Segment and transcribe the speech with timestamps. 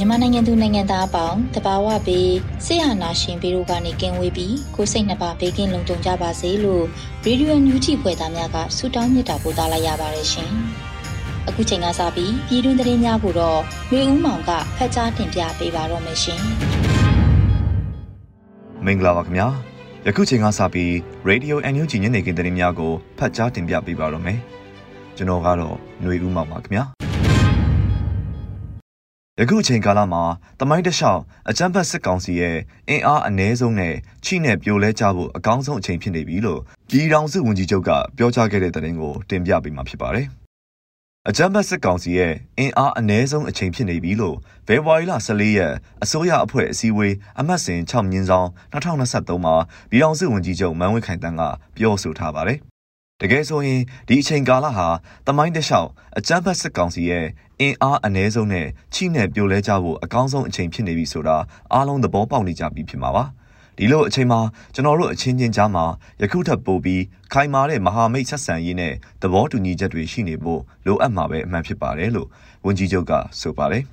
[0.00, 2.32] မြန်မာနိုင်ငံသူနိုင်ငံသားအပေါင်းတဘာဝပေး
[2.64, 6.84] ဆေးဟာနာရှင်ပြီးတို့ကနေကင်းဝေးပြီးကိုစိတ်နှပါဘေးကင်းလုံခြုံကြပါစေလို့
[7.24, 10.50] ရေဒီယိုညူတီဖွယ်သားများကဆုတောင်းမေတ္တာပို့သလိုက်ရပါတယ်ရှင်။
[11.48, 16.40] အခုချိန်ကစပြီးပြည်တွင်းသတင်းများကိုတော့မျိုးဦးမောင်ကဖတ်ကြားတင်ပြပေးပါတော့မယ်ရှင်။
[18.84, 19.46] မင်္ဂလာပါခင်ဗျာ။
[20.06, 20.90] ယခုချိန်ကစပြီး
[21.30, 24.38] Radio NUG ညနေခင်းသတင်းများကိုဖတ်ကြားတင်ပြပေးပါတော့မယ်။
[25.16, 26.84] ကျွန်တော်ကတော့ຫນွေဦးမောင်ပါခင်ဗျာ။
[29.38, 30.22] ယခုအချိန်ကာလမှာ
[30.60, 32.56] တမိုင်းတလျှောက် အကြမ်းဖက်စစ်ကောင်စီရဲ့
[32.88, 40.26] အင်အားအ ਨੇ ဆုံးနဲ့ ချိနဲ့ပြိုလဲကြဖို့ အကောင်းဆုံးအချိန်ဖြစ်နေပြီလို့ ပြည်ထောင်စုဝန်ကြီးချုပ်က ပြောကြားခဲ့တဲ့သတင်းကို တင်ပြပေးမှာဖြစ်ပါတယ်။
[41.28, 44.36] အကြမ်းဖက်စစ်ကောင်စီရဲ့ အင်အားအ ਨੇ ဆုံးအချိန်ဖြစ်နေပြီလို့
[44.66, 49.54] ဖေဖော်ဝါရီလ14ရက်အစိုးရအဖွဲ့အစည်းအဝေး အမှတ်စဉ်6မြင်းဆောင်2023မှာ
[49.90, 51.42] ပြည်ထောင်စုဝန်ကြီးချုပ် မန်းဝင်းခိုင်တန်းက
[51.76, 52.60] ပြောဆိုထားပါတယ်။
[53.20, 54.86] တကယ်ဆိုရင်ဒီအချိန်ကာလဟာ
[55.26, 57.26] တမိုင်းတလျှောက်အကြမ်းဖက်စစ်ကောင်စီရဲ့
[57.60, 61.36] အင်အားအ ਨੇ ဆုံးနဲ့ချိနဲ့ပြိုလဲကြဖို့အကောင်းဆုံးအချိန်ဖြစ်နေပြီဆိုတာ
[61.72, 63.24] အားလုံးသဘောပေါက်နေကြပြီဖြစ်မှာပါ
[63.78, 64.40] ဒီလိုအချိန်မှာ
[64.74, 65.84] ကျွန်တော်တို့အချင်းချင်းကြားမှာ
[66.22, 68.92] ယခုထပ်ပို့ပြီးခိုင်မာတဲ့မဟာမိတ်ဆက်ဆံရေးနဲ့
[69.22, 72.28] သဘောတူညီချက်တွေရှိနေဖို့လိုအပ်မှာပဲအမှန်ဖြစ်ပါတယ်လို့
[72.66, 73.84] ဝန်ကြီးချုပ်ကဆိုပါတယ်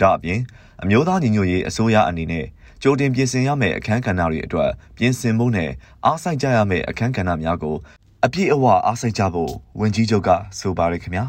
[0.00, 0.40] ဒါအပြင်
[0.82, 2.46] အမျိုးသားညီညွတ်ရေးအစိုးရအနေနဲ့
[2.82, 5.70] ကြိုတင်ပြင်ဆင်ရမယ့်အခန်းကဏ္ဍတွေအတွက်ပြင်ဆင်ဖို့နဲ့
[6.04, 7.76] အားစိုက်ကြရမယ့်အခန်းကဏ္ဍများကို
[8.25, 11.25] အပြည့်အဝအားစိတ်ကြဖို့ဝန်ကြီးချုပ်ကဆိုပါရခင်ဗျာ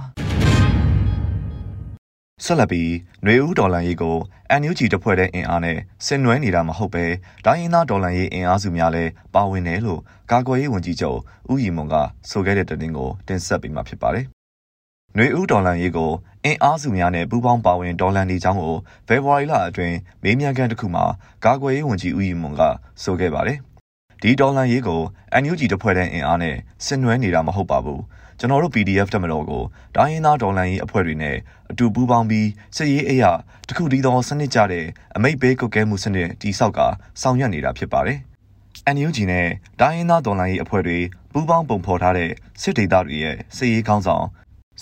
[2.44, 2.90] ဆက်လက်ပြီး
[3.24, 4.16] ຫນွေဦးဒေါ်လာရေးကို
[4.60, 7.04] NUG တပ်ဖွဲ့တဲ့အင်အားနဲ့ဆင်နွှဲနေတာမဟုတ်ပဲ
[7.44, 11.18] ဒိုင်းရင်သားဒေါ်လာရေးအင်အားစုများလည်းပါဝင်တယ်လို့ကာကွယ်ရေးဝန်ကြီးချုပ်
[11.50, 11.94] ဦးရီမွန်က
[12.30, 14.24] ဆိုခဲ့တဲ့တင်ကိုတင်ဆက်ပေးမှာဖြစ်ပါတယ်။
[15.14, 16.10] ຫນွေဦးဒေါ်လာရေးကို
[16.44, 18.76] အင်အားစုများနဲ့ပူးပေါင်းပါဝင်ဒေါ်လာနေကြောင်းကို
[19.08, 21.04] ဖေဖော်ဝါရီလအတွင်းမေးမြန်းခန်းတစ်ခုမှာ
[21.44, 22.62] ကာကွယ်ရေးဝန်ကြီးဦးရီမွန်က
[23.02, 23.58] ဆိုခဲ့ပါတယ်။
[24.23, 25.01] ဒီဒေါ်လာရေးကို
[25.41, 26.55] NUG တဖွဲ့တဲ့အင်အားနဲ့
[26.85, 28.01] ဆင်နွှဲနေတာမဟုတ်ပါဘူး
[28.39, 29.63] ကျွန်တော်တို့ PDF တက်မတော်ကို
[29.95, 31.37] ဒိုင်းရင်သားဒေါ်လာရေးအဖွဲ့တွေနဲ့
[31.71, 33.31] အတူပူးပေါင်းပြီးစစ်ရေးအရာ
[33.67, 36.79] တခုတည်းသောစနစ်ကြတဲ့အမိတ်ဘေးကုတ်ကဲမှုစနစ်တိဆောက်က
[37.21, 38.19] ဆောင်ရွက်နေတာဖြစ်ပါတယ်။
[38.95, 39.47] NUG နဲ့
[39.79, 40.99] ဒိုင်းရင်သားဒေါ်လာရေးအဖွဲ့တွေ
[41.31, 44.25] ပူးပေါင်းပုံဖော်ထားတဲ့စစ်ဒေသတွေရဲ့စစ်ရေးကောင်းဆောင်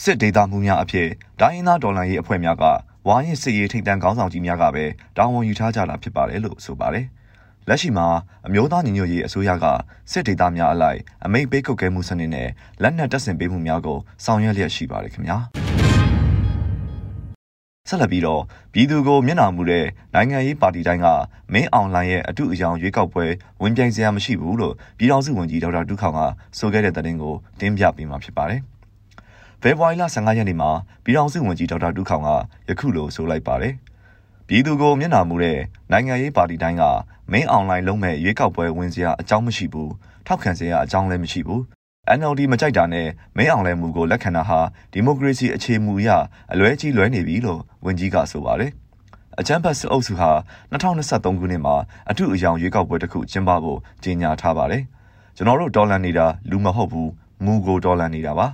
[0.02, 1.08] စစ်ဒေသမှုများအဖြစ်
[1.40, 2.64] ဒိုင်းရင်သားဒေါ်လာရေးအဖွဲ့များက
[3.08, 4.86] ဝါရင်စစ်ရေးထိပ်တန်းကောင်းဆောင်ကြီးများကပဲ
[5.18, 7.08] တာဝန်ယူထားကြတာဖြစ်ပါတယ်လို့ဆိုပါတယ်။
[7.70, 8.08] လက်ရှိမှာ
[8.48, 9.66] အမျိုးသားညီညွတ်ရေးအစိုးရက
[10.12, 12.50] စစ်ဒေသများအလိုက်အမိတ်ပေးကုတ်ကဲမှုစနစ်နဲ့
[12.82, 15.38] လက်နက်တပ်ဆင်ပေးမှုများကိုဆောင်ရွက်လျက်ရှိပါတယ်ခင်ဗျာ
[17.90, 18.42] ဆက်လက်ပြီးတော့
[18.74, 21.08] ပြည်သူကိုမျက်နှာမူတဲ့နိုင်ငံရေးပါတီတိုင်းက
[21.54, 23.26] မင်းအောင်လှိုင်ရဲ့အတုအယောင်ရွေးကောက်ပွဲ
[23.62, 26.20] ဝင်ပြိုင်စရာမရှိဘူးလို့ပြည်ထောင်စုဝန်ကြီးဒေါက်တာဒုခောင်က
[26.58, 28.62] ဆိုခဲ့တဲ့သတင်းကိုတင်ပြပေးမှာဖြစ်ပါတယ်။
[29.62, 30.70] ဖေဖော်ဝါရီလ15ရက်နေ့မှာ
[31.04, 32.30] ပြည်ထောင်စုဝန်ကြီးဒေါက်တာဒုခောင်က
[32.70, 33.74] ယခုလိုဆိုလိုက်ပါတယ်။
[34.52, 35.60] ပြည်သူကိုမျက်နှာမူတဲ့
[35.92, 36.84] နိုင်ငံရေးပါတီတိုင်းက
[37.32, 39.92] မင်းအွန်လိုင်းလုံးမဲ့ရွေးကောက်ပွဲဝင်စရာအကြောင်းမရှိဘူး
[40.26, 41.62] ထောက်ခံစရာအကြောင်းလည်းမရှိဘူး
[42.18, 43.08] NLD မကြိုက်တာနဲ့
[43.38, 44.60] မင်းအောင်လဲမှုကိုလက်ခံတာဟာ
[44.92, 46.10] ဒီမိုကရေစီအခြေမူအရ
[46.52, 48.72] အလွဲကြီးလွဲနေပြီလို့ဝန်ကြီးကဆိုပါတယ်
[49.40, 50.32] အချမ်းဖတ်စစ်အုပ်စုဟာ
[50.72, 51.76] 2023ခုနှစ်မှာ
[52.10, 54.84] အထူးအယောင်ရွေးကောက်ပွဲတစ်ခုကျင်းပဖို့ကြေညာထားပါတယ်
[55.38, 57.12] ကျွန်တော်တို့ဒေါ်လာနေတာလူမဟုတ်ဘူး
[57.46, 58.48] မူကိုဒေါ်လာနေတာပါ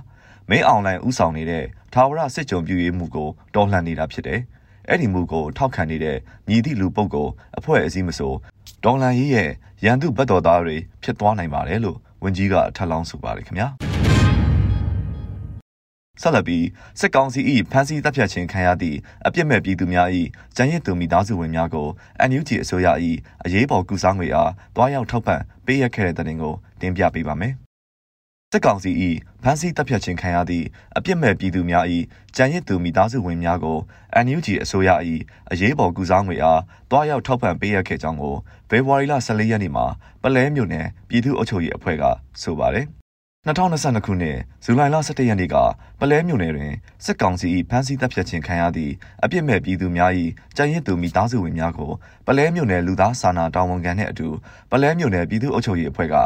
[0.48, 4.40] မင်းအောင်လိုင်းဥဆောင်နေတဲ့ထာဝရစစ်ကြုံပြည့်ရေးမှုကိုဒေါ်လာနေတာဖြစ်တယ်
[4.88, 6.16] အဲ့ဒီမူကိုထောက်ခံနေတဲ့
[6.48, 8.32] မြည်သည့်လူပုဂ္ဂိုလ်အဖွဲ့အစည်းမဆို
[8.84, 9.50] ဒေါ်လာရေးရဲ့
[9.84, 13.68] ရန်သူဘတ်တော်သားတွေဖြစ်သွားနိုင်ပါတယ်လို့ဝန်ကြီးကထပ်လောင်းဆိုပါတယ်ခင်ဗျာ
[16.22, 16.66] ဆက်လက်ပြီး
[17.00, 17.40] စစ်ကောင်စီ၏
[17.70, 20.08] ဖမ်းဆီးတပ်ဖြတ်ခြင်းခံရသည့်အပြစ်မဲ့ပြည်သူများ၏
[20.56, 21.88] ကြံရစ်သူမိသားစုဝင်များကို
[22.28, 22.88] NUG အစိုးရ၏
[23.44, 27.54] အရေးပေါ်ကုစားငွေအားတွားရောက်ထောက်ပံ့ပေးရခဲ့တဲ့တဲ့တင်ကိုတင်ပြပေးပါမယ်။
[28.56, 28.92] စစ်ကောင်စီ၏
[29.42, 30.66] ဖမ်းဆီးတပ်ဖြတ်ခြင်းခံရသည့်
[30.96, 31.84] အပြစ်မဲ့ပြည်သူများ၏
[32.36, 33.78] ကြံရစ်သူမိသားစုဝင်များကို
[34.24, 34.90] NUG အစိုးရ၏
[35.50, 36.60] အရေးပေါ်ကုစားငွေအား
[36.90, 38.34] တွားရောက်ထောက်ပံ့ပေးရခဲ့ကြောင်းကို
[38.68, 39.86] ဖေဖော်ဝါရီလ14ရက်နေ့မှာ
[40.22, 42.04] ပလဲမြို့နယ်ပြည်သူ့အုပ်ချုပ်ရေးအဖွဲ့က
[42.42, 42.86] ဆိုပါတယ်
[43.46, 45.56] 2022ခုနှစ်ဇူလိုင်လ17ရက်နေ့က
[46.00, 48.92] ပလဲမြို့နယ်တွင်စစ်ကောင်စီ၏ဖမ်းဆီးတပ်ဖြတ်ခြင်းခံရသည့်
[49.24, 50.12] အပြစ်မဲ့ပြည်သူများ၏
[50.56, 51.90] ကြံရစ်သူမိသားစုဝင်များကို
[52.26, 54.28] ပလဲမြို့နယ်လူသားစာနာတာဝန်ခံနှင့်အတူ
[54.70, 56.16] ပလဲမြို့နယ်ပြည်သူ့အုပ်ချုပ်ရေးအဖွဲ့က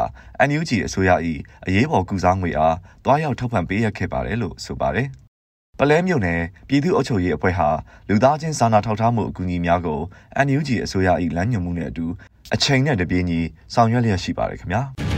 [0.47, 1.11] NUG အစိုးရ၏
[1.65, 2.75] အရေးပေါ်ကုစားငွေအား
[3.05, 5.07] တွားရောက်ထောက်ပံ့ပေးရခဲ့ပါတယ်လို့ဆိုပါတယ်။
[5.79, 7.69] ပလဲမြို့နယ်ပြည်သူ့အုပ်ချုပ်ရေးအဖွဲ့ဟာ
[8.09, 9.99] လူသားချင်းစာနာထောက်ထားမှုအကူအညီများကို
[10.45, 12.05] NUG အစိုးရ၏လမ်းညွှန်မှုနဲ့အတူ
[12.53, 13.39] အချိန်နဲ့တပြေးညီ
[13.73, 14.83] ဆောင်ရွက်လျက်ရှိပါတယ်ခင်ဗျာ။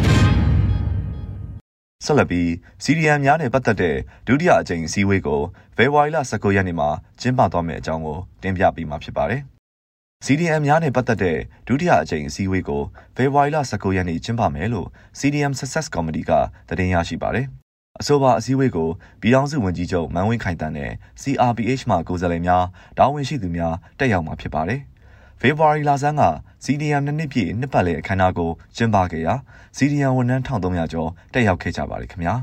[2.06, 2.48] ဆက်လက်ပြီး
[2.84, 3.96] CDM များနဲ့ပတ်သက်တဲ့
[4.28, 5.42] ဒုတိယအကြိမ်အစည်းအဝေးကို
[5.76, 6.90] ဖေဖော်ဝါရီလ19ရက်နေ့မှာ
[7.22, 9.42] ကျင်းပသွားမယ့်အကြောင်းကိုတင်ပြပေးမှာဖြစ်ပါတယ်။
[10.26, 12.84] CDM များနဲ့ပတ်သက်တဲ့ဒုတိယအကြိမ်အစည်းအဝေးကို
[13.16, 14.88] ဖေဖော်ဝါရီလ19ရက်နေ့ကျင်းပမယ်လို့
[15.20, 16.32] CDM Success Committee က
[16.78, 17.46] တင်ပြရရှိပါတယ်။
[18.00, 18.90] အဆိုပါအစည်းအဝေးကို
[19.22, 20.92] ပြည်ထောင်စုဝန်ကြီးချုပ်မန်ဝင်းခိုင်တန်းနဲ့
[21.22, 22.66] CRPH မှကိုယ်စားလှယ်များ
[22.98, 24.82] တာဝန်ရှိသူများတက်ရောက်မှာဖြစ်ပါတယ်။
[25.42, 26.24] ဖေဖော်ဝါရီလဆန်းက
[26.66, 29.34] CDM နှစ်နှစ်ပြည့်နှစ်ပတ်လည်အခမ်းအနားကိုကျင်းပခဲ့ရာ
[29.78, 32.36] CDM ဝန်ထမ်း1300ကျော်တက်ရောက်ခဲ့ကြပါတယ်ခင်ဗျာ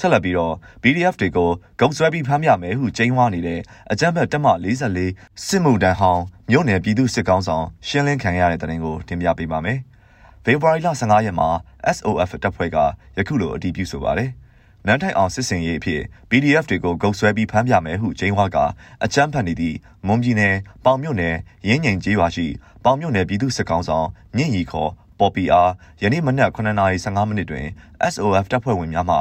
[0.00, 1.50] ဆက်လက်ပြီးတော့ PDF တွေကို
[1.80, 3.60] ဂုံဆွဲပြီးဖမ်းပြမယ်ဟုကြိမ်းဝါနေတဲ့
[3.92, 4.46] အကြမ်းဖက်တက်မ
[4.94, 9.78] 44စစ်မှုတန်းဟောင်းမြို့နယ်ပြည်သူစစ်ကောင်းဆောင်ရှင်းလင်းခံရတဲ့တဲ့ရင်ကိုတင်ပြပေးပါမယ်။
[10.44, 11.48] ဖေဖော်ဝါရီလ15ရက်မှာ
[11.96, 12.76] SOF တပ်ဖွဲ့က
[13.18, 14.30] ယခုလိုအတည်ပြုဆိုပါတယ်။
[14.86, 18.56] နန်းထိုင်အောင်စစ်စင်ရေးအဖြစ် PDF တွေကိုဂုတ်ဆွဲပြီးဖမ်းပြမယ်ဟုဂျိန်းဝါက
[19.04, 19.76] အကြမ်းဖက်နေသည့်
[20.06, 20.54] မွန်ပြည်နယ်
[20.84, 21.36] ပေါင်မြို့နယ်
[21.68, 22.46] ရင်းငိန်ကျေးရွာရှိ
[22.84, 25.70] ပေါင်မြို့နယ်ပြည်သူ့စစ်ကောင်ဆောင်မြင့်ရီခေါ်ပေါ်ပီအား
[26.02, 27.66] ယနေ့မနက်9:15မိနစ်တွင်
[28.12, 29.16] SOF တပ်ဖွဲ့ဝင်များမှ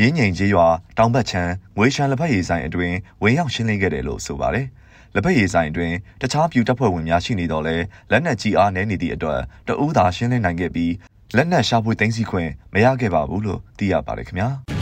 [0.00, 0.66] ရင်းငိန်ကျေးရွာ
[0.98, 2.92] တောင်ဘက်ချမ်းငွေရှမ်းလက်ဖက်ရည်ဆိုင်အတွင်
[3.22, 4.66] ဝင်ရောက်ရှင်းလင်းခဲ့တယ်လို့ဆိုပါတယ်။
[5.14, 7.76] လက်ဖက်ရည်ဆိုင်အတွင်တခြားပြူတပ်ဖွဲ့ဝင်များရှိနေတော့လဲ
[8.10, 10.92] လက်နက်ကြီးအားနည်းနေသည့်အတွက်တအူးသာရှင်းလင်းနိုင်ခဲ့ပြီး
[11.36, 14.50] လက်နက်ရှာဖွေသိမ်းဆည်းခွင့်မရခဲ့ပါဘူးလို့သိရပါတယ်ခင်ဗျာ။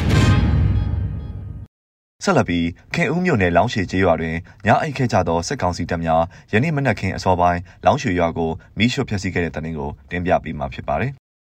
[2.25, 4.37] ဆက်လက်ပြီးခင်ဦးမြို့နယ်လောင်းရှည်ကျေးရွာတွင်
[4.67, 6.23] ညအိတ်ခဲ့ကြသောစစ်ကောင်စီတပ်များ
[6.53, 11.13] ယနေ့မနက်ခင်းအစောပိုင်းလောင်းရှည်ရွာကိုမိရှုဖျက်ဆီးခဲ့တဲ့တဲ့တင်ကိုတင်ပြပေးမှာဖြစ်ပါတယ်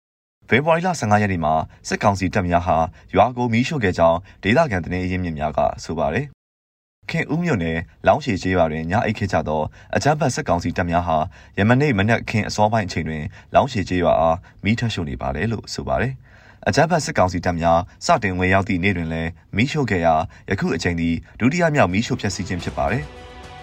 [0.48, 1.54] ။ဖေဖော်ဝါရီလ15ရက်နေ့မှာ
[1.88, 2.78] စစ်ကောင်စီတပ်များဟာ
[3.16, 6.26] ရွာကိုမိရှုခဲ့ကြောင်းဒေသခံသတင်းအရင်းမြစ်များကဆိုပါတယ်။
[7.10, 7.78] ခင်ဦးမြို့နယ်
[8.08, 9.62] လောင်းရှည်ကျေးရွာတွင်ညအိတ်ခဲ့ကြသော
[9.96, 11.18] အကြမ်းဖက်စစ်ကောင်စီတပ်များဟာ
[11.58, 13.24] ယမနေ့မနက်ခင်းအစောပိုင်းအချိန်တွင်
[13.56, 16.14] လောင်းရှည်ကျေးရွာအားမိထရှုနေပါတယ်လို့ဆိုပါတယ်။
[16.69, 20.13] အကြမ်းဖက်စစ်ကောင်စီတပ်များစတင်ဝင်ရောက်သည့်နေ့တွင်လည်းမီးရှို့ခဲ့ရာ
[20.50, 23.04] ယခုအချိန်ဒီဒုတိယမြောက်မီးရှို့ဖျက်ဆီးခြင်းဖြစ်ပါတယ်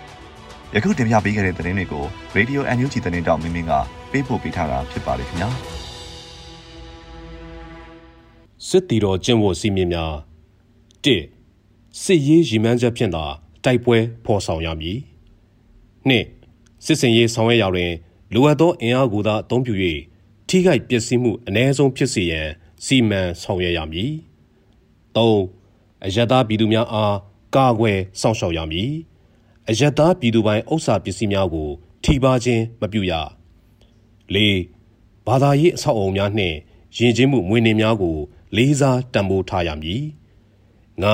[0.74, 2.04] ။ယခုတင်ပြပေးခဲ့တဲ့သတင်းတွေကို
[2.36, 3.72] Radio NUG သတင်းတောက်မင်းမင်းက
[4.10, 5.48] ပေးပို့ပေးထားတာဖြစ်ပါတယ်ခင်ဗျာ။
[8.68, 10.12] စစ်တီတော်ကျင့်ဝတ်စည်းမျဉ်းများ
[11.04, 11.06] ၁
[12.02, 13.24] စစ်ရေးရည်မှန်းချက်ဖြင့်သာ
[13.64, 14.98] တိုက်ပွဲဖော်ဆောင်ရမည်။
[16.08, 16.10] ၂
[16.84, 17.92] စစ်စင်ရေးဆောင်ရွက်ရာတွင်
[18.34, 19.74] လိုအပ်သောအင်အားကိုသာအသုံးပြု၍
[20.48, 22.48] ထိခိုက်ပျက်စီးမှုအ ਨੇ ဆုံးဖြစ်စေရန်
[22.84, 24.12] စီမံဆောင်ရွက်ရမည်
[25.16, 25.18] ၃
[26.04, 27.16] အယက်သားပြည်သူများအား
[27.54, 28.90] ကာကွယ်စောင့်ရှောက်ရမည်
[29.68, 31.68] အယက်သားပြည်သူပိုင်းဥစ္စာပစ္စည်းများကို
[32.04, 33.12] ထိပါခြင်းမပြုရ
[34.34, 34.38] ၄
[35.26, 36.56] ဘာသာရေးအဆောက်အအုံများနှင့်
[36.98, 38.16] ယဉ်ကျေးမှုမွေးနေ့များကို
[38.56, 40.02] လေးစားတံပိုးထားရမည်
[41.02, 41.04] ၅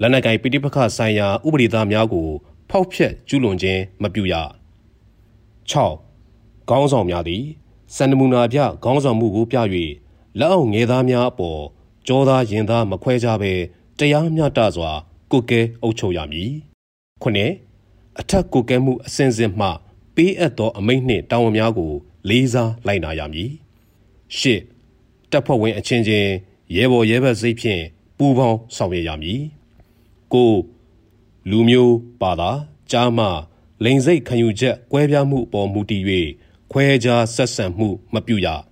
[0.00, 2.28] လက်နက်ကိုင်ပိဋိပခဆိုင်ရာဥပဒေသားများကို
[2.70, 4.34] ဖောက်ဖျက်ကျူးလွန်ခြင်းမပြုရ
[5.70, 5.72] ၆
[6.68, 7.44] ခေါင်းဆောင်များသည်
[7.96, 9.56] စန္ဒမူနာပြခေါင်းဆောင်မှုကိုပြ၍
[10.40, 11.60] လက်အောက်ငယ်သားများအပေါ်
[12.06, 13.52] ကြောသားရင်သားမခွဲကြဘဲ
[13.98, 14.90] တရားမျှတစွာ
[15.32, 16.50] ကုကဲအုပ်ချုပ်ရမည်။
[17.22, 17.52] ခုနှစ်
[18.20, 19.68] အထက်ကုကဲမှုအစဉ်စဉ်မှ
[20.14, 21.92] ပေးအပ်သောအမိန့်နှင့်တာဝန်များကို
[22.28, 23.50] လေးစားလိုက်နာရမည်။
[24.38, 24.60] ရှစ်
[25.30, 26.30] တပ်ဖွဲ့ဝင်အချင်းချင်း
[26.76, 27.82] ရဲဘော်ရဲဘက်စိတ်ဖြင့်
[28.18, 29.40] ပူးပေါင်းဆောင်ရွက်ရမည်။
[30.32, 30.52] ကို
[31.50, 32.50] လူမျိုးပါတာ
[32.90, 33.26] ကြားမှ
[33.84, 36.02] လိန်စိတ်ခံယူချက်ကွဲပြားမှုအပေါ်မူတည်၍
[36.72, 38.48] ခွဲခြားဆက်ဆံမှုမပြုရ။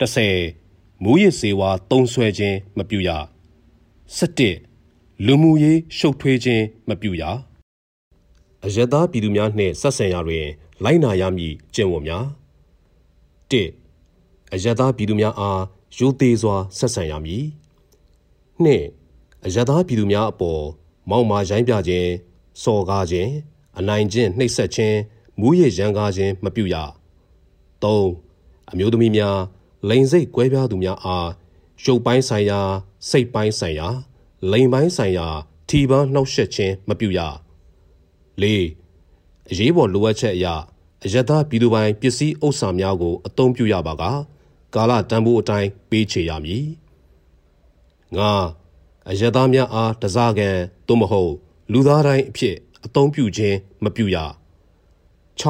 [0.00, 0.57] 30
[1.04, 3.10] မူရစ်စေဝါတုံးဆွဲခြင်းမပြုရ
[4.16, 7.22] 17လူမှုရေးရှုပ်ထွေးခြင်းမပြုရ
[8.64, 10.46] အယက်သားပြည်သူများနှင့်ဆက်ဆံရာတွင်
[10.84, 12.24] လိုက်နာရမည်ကျင့်ဝတ်များ
[13.50, 15.62] 1အယက်သားပြည်သူများအား
[15.98, 17.44] ရိုသေစွာဆက်ဆံရမည်
[18.64, 20.62] 2အယက်သားပြည်သူများအပေါ်
[21.10, 22.10] မောက်မာရိုင်းပြခြင်း
[22.62, 23.30] စော်ကားခြင်း
[23.78, 24.98] အနိုင်ကျင့်နှိပ်စက်ခြင်း
[25.40, 26.76] မူရစ်ရန်ကားခြင်းမပြုရ
[27.82, 29.38] 3အမျိုးသမီးများ
[29.88, 31.28] လိန်စိတ်ကွဲပြားသူများအား
[31.84, 32.60] ရုပ်ပိုင်းဆိုင်ရာ
[33.10, 33.88] စိတ်ပိုင်းဆိုင်ရာ
[34.50, 35.28] လိန်ပိုင်းဆိုင်ရာ
[35.68, 37.20] ထီပန်းနှောက်ယှက်ခြင်းမပြုရ
[38.42, 38.44] ၄
[39.50, 40.46] အရေးပေါ်လိုအပ်ချက်အရ
[41.04, 44.04] အယက်သားပြည်သူပိုင်ပစ္စည်းဥစ္စာများကိုအသုံးပြုရပါက
[44.74, 46.66] ကာလတန်ဖိုးအတိုင်းပေးချေရမည်
[48.16, 48.20] ၅
[49.10, 50.48] အယက်သားများအားတစားကံ
[50.86, 51.32] သို့မဟုတ်
[51.72, 54.16] လူသားတိုင်းအဖြစ်အသုံးပြုခြင်းမပြုရ
[55.40, 55.42] ၆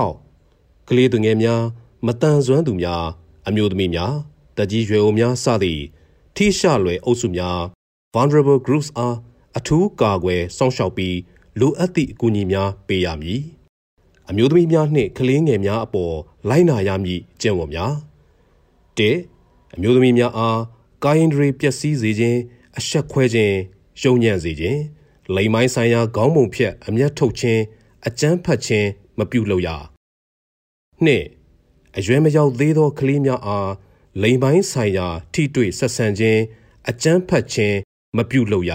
[0.89, 1.63] ကလေးသူငယ်များ
[2.07, 3.05] မတန်ဆွမ်းသူများ
[3.49, 4.15] အမျိုးသမီးများ
[4.57, 5.83] တကြီးရွယ်အိုများစသည့်
[6.37, 7.61] ထိရှလွယ်အုပ်စုများ
[8.15, 9.17] vulnerable groups အား
[9.59, 11.17] အထူးကာကွယ်စောင့်ရှောက်ပြီး
[11.61, 13.41] လိုအပ်သည့်အကူအညီများပေးရမည်
[14.29, 16.15] အမျိုးသမီးများနှင့်ကလေးငယ်များအပေါ်
[16.49, 17.93] လိုက်နာရမည်ကျင့်ဝတ်များ
[18.99, 19.01] ၁
[19.75, 20.61] အမျိုးသမီးများအား
[21.05, 22.39] ကာယင်ဒရီပျက်စီးစေခြင်း
[22.79, 23.57] အဆက်ခွဲခြင်း
[24.03, 24.81] ယုံညံ့စေခြင်း
[25.35, 27.61] လိမ်မိုင်းဆိုင်ရာခေါင်းပုံဖြတ်အမျက်ထုတ်ခြင်း
[28.07, 28.89] အကြမ်းဖက်ခြင်း
[29.19, 29.69] မပြုလုပ်ရ
[31.05, 31.27] နှင့်
[32.01, 33.71] အရွယ်မရောက်သေးသောကလေးများအား
[34.23, 36.41] လိမ်ပိုင်းဆိုင်ရာ ထိတွေ့ဆက်ဆံခြင်း
[36.91, 37.77] အကြမ်းဖက်ခြင်း
[38.17, 38.73] မပြုလုပ်ရ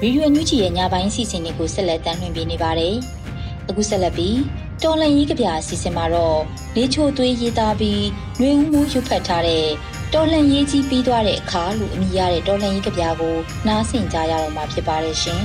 [0.00, 2.94] ဗီဒီယိုညွှန်ကြည့်ရဲ့ညပိုင်းစီစဉ်တွေကိုဆက်လက်တင်ပြနေပါတယ်။
[3.68, 4.38] အခုဆက်လက်ပြီး
[4.82, 6.38] တော်လန်ရေးကဗျာအစီအစဉ်မှာတော့
[6.76, 8.04] လေချိုသွေးရေးသားပြီး
[8.40, 9.66] နှွေဦးမှုရွတ်ဖတ်ထားတဲ့
[10.14, 13.36] တော်လန်ရေးကြီးပြီးသွားတဲ့အခါလို့အမည်ရတဲ့တော်လန်ရေးကဗျာကို
[13.66, 15.42] နားဆင်ကြရတော့မှာဖြစ်ပါတယ်ရှင်။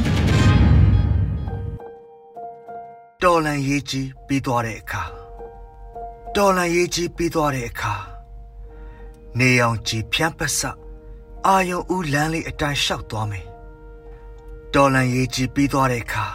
[3.24, 5.04] တော်လန်ရေးကြီးပြီးသွားတဲ့အခါ
[6.36, 7.94] တော်လန်ရေးကြီးပြီးသွားတဲ့အခါ
[9.40, 10.60] နေအောင်ကြည်ဖြန်းပစ
[11.48, 13.46] အာယုံဦးလမ်းလေးအတိုင်းလျှောက်သွားမယ်
[14.74, 16.26] တော်လန်ရေးကြီးပြီးသွားတဲ့အခါ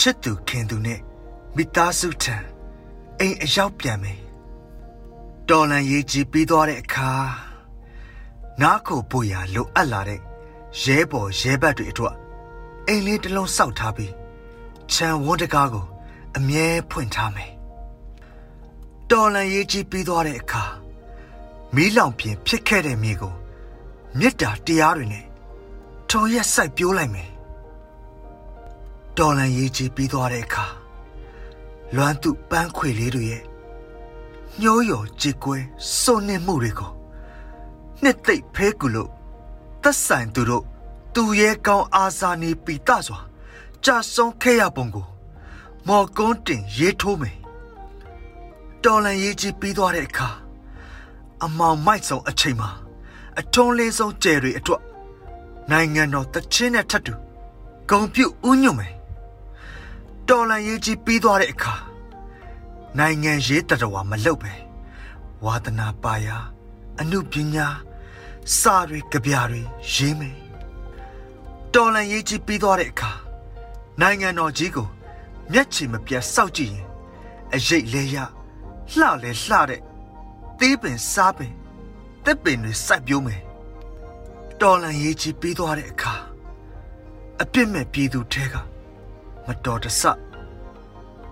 [0.00, 1.00] ချစ်သူခင်သူနဲ့
[1.56, 2.36] မိသားစုထံ
[3.18, 4.20] အိမ်အရောက်ပြန်မယ်
[5.50, 7.12] တော်လန်ရေးကြီးပြီးသွားတဲ့အခါ
[8.60, 10.20] နားကိုပို့ရလိုအပ်လာတဲ့
[10.82, 12.14] ရဲဘော်ရဲဘက်တွေအတွက်
[12.86, 14.12] အိမ်လေးတစ်လုံးစောက်ထားပြီး
[14.92, 15.86] ခြံဝန်းတကားကို
[16.36, 17.52] အမြဲဖွင့်ထားမယ်
[19.10, 20.64] တော်လန်ရေးကြီးပြီးသွားတဲ့အခါ
[21.74, 23.34] မီးလောင်ပြင်ဖြစ်ခဲ့တဲ့မြေကို
[24.18, 25.24] မေတ္တာတရားတွေနဲ့
[26.10, 27.30] ထုံရက်စိုက်ပြိုးလိုက်မယ်
[29.18, 30.66] တော်လန်ရေးကြီးပြီးသွားတဲ့အခါ
[31.94, 33.49] လွမ်းသူပန်းခွေလေးတွေရဲ့
[34.58, 35.56] ညှိုးရော်ကြေကွဲ
[36.00, 36.90] စုံနေမှုတွေကို
[38.02, 39.10] နှစ်သိပ်ဖဲကူလို့
[39.82, 40.64] သက်ဆိုင်သူတို့
[41.14, 43.20] သူရဲ့ကောင်းအာဇာနည်ပီတစွာ
[43.84, 45.06] ကြာဆုံးခဲ့ရပုံကို
[45.86, 47.36] မော်ကွန်းတင်ရေးထိုးမယ်
[48.84, 50.28] တော်လန်ရေးကြီးပြီးသွားတဲ့အခါ
[51.44, 52.70] အမောင်မိုက်ဆုံးအချိန်မှာ
[53.38, 54.82] အထုံးလေးဆုံးကျယ်တွေအတွက်
[55.70, 57.12] နိုင်ငံတော်တချင်းနဲ့ထပ်တူ
[57.90, 58.94] ဂုံပြုတ်ဥညွတ်မယ်
[60.28, 61.74] တော်လန်ရေးကြီးပြီးသွားတဲ့အခါ
[62.98, 64.52] နိုင်ငံရေးတတော်မလုပ်ပဲ
[65.44, 66.38] ဝါသနာပါရာ
[67.00, 67.68] အမှုပညာ
[68.58, 70.36] စာတွေကြပြတွေရေးမယ်
[71.74, 73.12] တော်လန်ရေးကြီးပြီးသွားတဲ့အခါ
[74.00, 74.88] နိုင်ငံတော်ကြီးကို
[75.52, 76.86] မျက်ခြေမပြတ်စောက်ကြည့်ရင်
[77.54, 78.16] အရေးလဲရ
[78.92, 79.80] လှလဲလှတဲ့
[80.58, 81.52] သေးပင်စားပင်
[82.24, 83.42] တက်ပင်တွေစိုက်ပျိုးမယ်
[84.60, 86.14] တော်လန်ရေးကြီးပြီးသွားတဲ့အခါ
[87.42, 88.54] အပြစ်မဲ့ပြည်သူထဲက
[89.46, 90.02] မတော်တဆ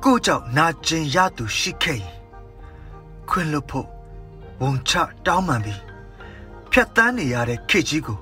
[0.04, 2.14] ကိုကြောင့်နာကျင်ရသူရှိခဲ့ရင်
[3.28, 3.88] ခွင့်လွတ်ဖို့
[4.60, 4.92] ဝန်ချ
[5.26, 5.80] တောင်းပန်ပြီး
[6.70, 8.18] ဖြတ်တန်းနေရတဲ့ခေကြီးကို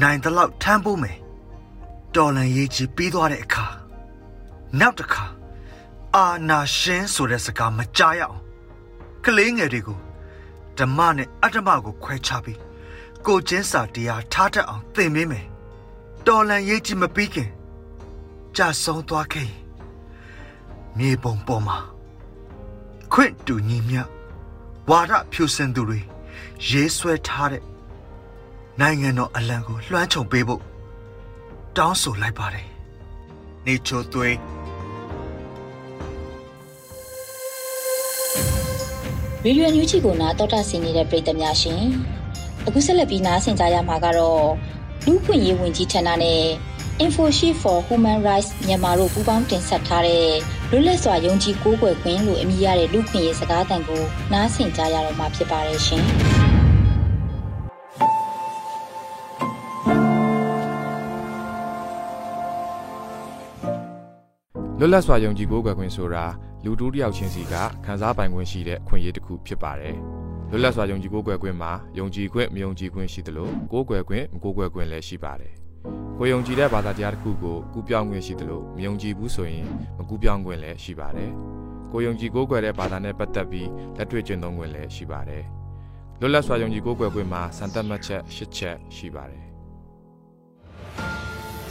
[0.00, 1.16] နိုင်တလောက်ထမ်းဖို့မယ်
[2.14, 3.66] တော်လန်ရေးကြီးပြီးသွားတဲ့အခါ
[4.80, 5.24] နောက်တစ်ခါ
[6.14, 8.38] အာနာရှင်ဆိုတဲ့စကားမကြားရအောင်
[9.24, 9.98] ကလေးငယ်တွေကို
[10.78, 12.58] ဓမ္မနဲ့အတ္တမကိုခွဲခြားပြီး
[13.26, 15.46] ကိုချင်းစာတရားထားတတ်အောင်သင်ပေးမယ်
[16.26, 17.50] တော်လန်ရေးကြီးမပြီးခင်
[18.56, 19.65] ကြာဆုံးသွားခဲ့ရင်
[20.98, 21.78] မြေပုံပေါ်မှာ
[23.12, 23.96] ခွင့်တူညီမြ
[24.90, 26.00] ဝါဒဖြူစင်သူတွေ
[26.68, 27.62] ရေးဆွဲထားတဲ့
[28.80, 30.62] နိုင်ငံတော်အလံကိုလွှမ်းခြုံပေးဖို့
[31.76, 32.68] တောင်းဆိုလိုက်ပါတယ်
[33.66, 34.36] နေချိုသွေး
[39.44, 41.82] ရေဒီယိုညူချီကိုနာတော်တာဆင်နေတဲ့ပြည်သက်များရှင်
[42.66, 44.46] အခုဆက်လက်ပြီးနားဆင်ကြရမှာကတော့
[45.04, 46.42] လူ့ခွင့်ရေးဝန်ကြီးဌာနနဲ့
[47.04, 50.28] InfoShield for Human Rights မြန်မာတို့ပူးပေါင်းတင်ဆက်ထားတဲ့
[50.70, 56.04] လွတ်လပ်စွာယုံကြည်ကိုးကွယ်ခွင့်လို့အမည်ရတဲ့လူ့ခွင့်ရေးစကားသံကိုနားဆင်ကြရတော့မှာဖြစ်ပါတယ်ရှင်။
[64.78, 66.24] လွတ်လပ်စွာယုံကြည်ကိုးကွယ်ခွင့်ဆိုတာ
[66.64, 67.54] လူတူးတယောက်ချင်းစီက
[67.84, 69.94] ခံစားပိုင်ခွင့်ရှိတဲ့ခွင့်ရတစ်ခုဖြစ်ပါတယ်။
[70.50, 75.54] လွတ်လပ်စွာယုံကြည်ကိုးကွယ်ခွင့်မှာယုံကြည်ခွင့်မယုံကြည်ခွင့်ရှိသလိုကိုးကွယ်ခွင့်မကိုးကွယ်ခွင့်လည်းရှိပါတယ်။
[76.18, 79.66] ကိုယုံကြည်တဲ့ဘာသာတရားတစ်ခုကိုကူးပြောင်းခွင့်ရှိသလိုမယုံကြည်ဘူးဆိုရင်
[79.98, 81.30] မကူးပြောင်းခွင့်လည်းရှိပါတယ်။
[81.92, 85.44] ကိုယုံကြည်ကိုးကွယ်တဲ့ဘာသာနဲ့ပတ်သက်ပြီးလက်တွေ့ကျင့်သုံးခွင့်လည်းရှိပါတယ်။
[86.20, 89.44] လွတ်လပ်စွာယုံကြည်ကိုးကွယ်ခွင့်မှာစံတက်မှတ်ချက်၈ချက်ရှိပါတယ်။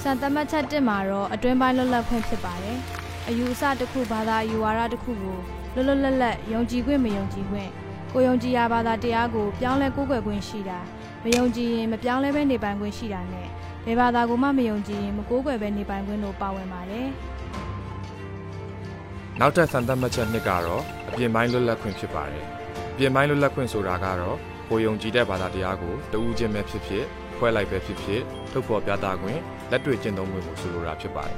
[0.01, 2.77] စံတက်မှတ်ချက်1မှာတော့အတွင်းပိုင်းလွတ်လပ်ခွင့်ဖြစ်ပါတယ်။
[3.27, 5.37] အယူအဆတစ်ခုဘာသာအယူဝါဒတစ်ခုကို
[5.73, 7.69] လွတ်လွတ်လပ်လပ်ယုံကြည်ခွင့်မယုံကြည်ခွင့်
[8.13, 10.79] ကိုယုံကြည်ရာဘာသာတရားကိုပြောင်းလဲကိုးကွယ်ခွင့်ရှိတာ
[11.23, 13.47] မယုံကြည်ရင်မပြောင်းလဲပဲနေပိုင်ခွင့်ရှိတာနဲ့
[13.85, 17.07] ဘယ်ဘာသာကိုမှမယုံကြည်ရင်မကိုးကွယ်ပဲနေပိုင်ခွင့်တို့ပါဝင်ပါတယ်
[19.39, 22.43] နောက်ထပ်စံသတ်မှတ်ချက်နှစ်ကတော့အပြင်ပိုင်းလွတ်လပ်ခွင့်ဖြစ်ပါတယ်
[22.93, 24.37] အပြင်ပိုင်းလွတ်လပ်ခွင့်ဆိုတာကတော့
[24.69, 27.05] ကိုယုံကြည်တဲ့ဘာသာတရားကိုတဦးချင်းပဲဖြစ်ဖြစ်
[27.37, 29.39] ခွဲလိုက်ပဲဖြစ်ဖြစ်ထုတ်ဖော်ပြသခွင့်
[29.71, 31.37] လက်တွေ့ကျင့်သုံးခွင့်ကိုဆိုလိုတာဖြစ်ပါတယ်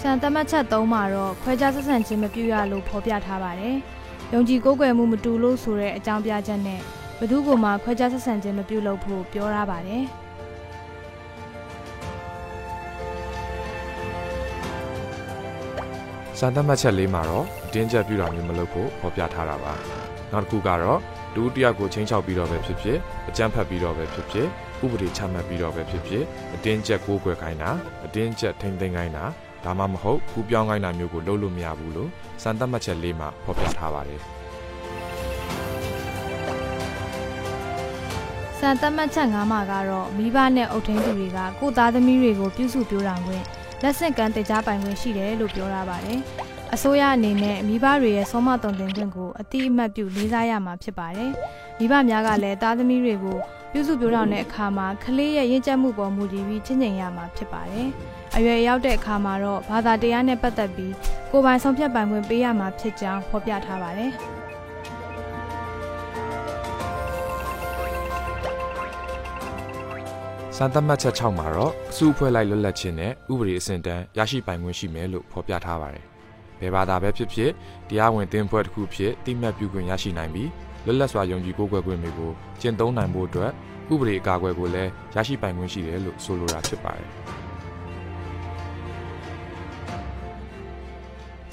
[0.00, 3.76] စံတမတ်ချက်၃မှာတော့ခွဲခြားဆက်ဆံခြင်းမပြုရလို့ဖော်ပြထားပါတယ်။
[4.32, 6.80] ယုံကြည်ကိုးကွယ်မှုမတူလို့ဆိုတဲ့အကြောင်းပြချက်နဲ့
[7.24, 10.04] ဘသူ့ကိုမှခွဲခြားဆက်ဆံခြင်းမပြုလုပ်ဖို့ပြောထားပါတယ်။
[16.38, 19.72] စံသတ်မှတ်ချက်လေးမှာတော့တင်းကျပ်ပြတာမျိုးမလုပ်ဖို့ဖော်ပြထားတာပါ
[20.32, 21.00] နောက်တစ်ခုကတော့
[21.34, 24.46] တူတယောက်ကိုချင်းချောက်ပြီးတော့ပဲဖြစ်ဖြစ်အကြမ်းဖက်ပြီးတော့ပဲဖြစ်ဖြစ်
[24.84, 27.70] ဥပဒေချမှတ်ပြီးတော့ပဲဖြစ်ဖြစ်အတင်းကျပ်ကိုးကွယ်ခိုင်းတာ
[28.04, 29.24] အတင်းကျပ်ထိန်သိမ်းခိုင်းတာ
[29.64, 32.10] ဒါမှမဟုတ်ကူပြောင်းခိုင်းတာမျိုးကိုလုပ်လို့မရဘူးလို့
[32.42, 34.20] စံသတ်မှတ်ချက်လေးမှာဖော်ပြထားပါတယ်
[38.80, 43.44] သတ်မှတ်ချက်၅မှာကတော့မိဘနဲ့အုပ်ထိန်းသူတွေကကိုသားသမီးတွေကိုပြုစုပြောတာခွင့်
[43.82, 46.18] လက်ဆင့်ကမ်းတင် जा ပိုင်ခွင့်ရှိတယ်လို့ပြောထားပါတယ်။
[46.74, 51.30] အစိုးရအနေနဲ့မိဘတွေရဲ့ဆုံးမတုံတင်ခွင့်ကိုအတိအမှတ်ပြုလေးစားရမှာဖြစ်ပါတယ်။
[51.78, 53.38] မိဘများကလည်းသားသမီးတွေကို
[53.72, 57.88] ပြုစုပြောထောင်တဲ့အခါမှာကလေးရဲ့ရင့်ကျက်မှုပေါ်မူတည်ပြီးချင့်ချိန်ရမှာဖြစ်ပါတယ်။
[58.36, 60.94] အရွယ်ရောက်တဲ့အခါမှာတော့ဘာသာတရားနဲ့ပတ်သက်ပြီး
[61.30, 64.12] ကိုယ်ပိုင်ဆုံးဖြတ်ပိုင်ခွင့်ပေးရမှာဖြစ်ကြောင်းဖော်ပြထားပါတယ်။
[70.58, 76.04] စံသတ်မှတ်ချက်6မှာတော့အစုအဖွဲ့လိုက်လွတ်လပ်ခြင်းနဲ့ဥပဒေအဆင့်တန်းရရှိပိုင်ခွင့်ရှိမယ်လို့ဖော်ပြထားပါတယ်။
[76.60, 77.50] ဘယ်ဘာသာပဲဖြစ်ဖြစ်
[77.88, 80.50] တရားဝင်သင်းဖွဲ့တစ်ခုဖြစ်တိမှတ်ပြုခွင့်ရရှိနိုင်ပြီး
[80.84, 83.50] လွတ်လပ်စွာယုံကြည်ကိုးကွယ်ခွင့်တွေကိုကျင့်သုံးနိုင်ဖို့အတွက်
[83.92, 87.10] ဥပဒေအကာအကွယ်ကိုလည်းရရှိပိုင်ခွင့်ရှိတယ်လို့ဆိုလိုတာဖြစ်ပါတယ်။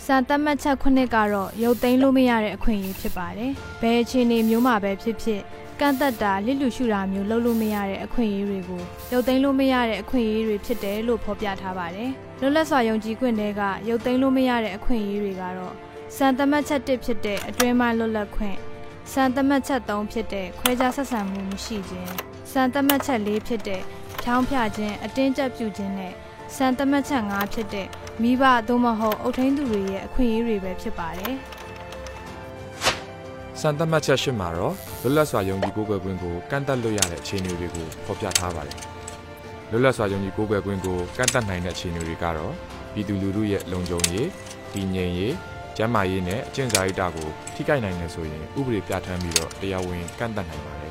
[0.06, 5.42] စံသတ်မှတ်ချက်ခုနှစ်ကတော့ရုပ်သိမ်းလို့မရတဲ့အခွင့်အရေးဖြစ်ပါတယ်။ဘယ်အခြေအနေမျိုးမှာပဲဖြစ်ဖြစ်
[5.82, 12.10] ကန့်သက်တာလစ်လူရှုတာမျိုးလုပ်လို့မရတဲ့အခွင့်အရေးတွေကိုရုပ်သိမ်းလို့မရတဲ့အခွင့်အရေးတွေဖြစ်တယ်လို့ဖော်ပြထားပါတယ်။
[12.42, 15.74] လွတ်လပ်စွာယုံကြည်ခွင့်တွေကရုပ်သိမ်းလို့မရတဲ့အခွင့်အရေးတွေကတော့
[16.16, 18.58] စံသတ်မှတ်ချက်1ဖြစ်တဲ့အတွင်းပိုင်းလွတ်လပ်ခွင့်
[19.12, 22.12] စံသတ်မှတ်ချက်3ဖြစ်တဲ့ခွဲခြားဆက်ဆံမှုမရှိခြင်း
[22.52, 23.82] စံသတ်မှတ်ချက်4ဖြစ်တဲ့
[24.22, 26.14] ဖြောင်းဖြခြင်းအတင်းကျပ်ပြုခြင်းနဲ့
[26.56, 27.88] စံသတ်မှတ်ချက်5ဖြစ်တဲ့
[28.22, 31.38] မိဘသို့မဟုတ်အုပ်ထိန်းသူတွေရဲ့အခွင့်အရေးတွေပဲဖြစ်ပါတယ်။
[33.62, 38.80] စံသတ်မှတ်ချက်၈မှာတော့လွတ်လပ်စွာယုံကြည်ကိုးကွယ်ခွင့်ကိုကန့်သတ်လို့ရတဲ့အခြေအနေတွေကိုဖော်ပြထားပါတယ်။
[39.72, 42.54] လွတ်လပ်စွာယုံကြည်ကိုးကွယ်ခွင့်ကိုကန့်သတ်နိုင်တဲ့အခြေအနေတွေကတော့
[42.94, 44.28] ပြည်သူလူထုရဲ့လုံခြုံရေး၊
[44.74, 45.34] တည်ငြိမ်ရေး၊
[45.78, 50.91] ကျန်းမာရေးနဲ့အကျင့်စာရိတ္တကိုထိခိုက်နိုင်တယ်ဆိုရင်ဥပဒေပြဋ္ဌာန်းပြီးတော့တရားဝင်ကန့်သတ်နိုင်ပါတယ်